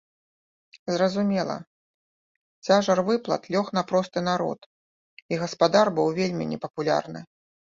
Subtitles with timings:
[0.93, 1.57] Зразумела,
[2.69, 4.59] цяжар выплат лёг на просты народ,
[5.33, 7.19] і гаспадар быў вельмі непапулярны.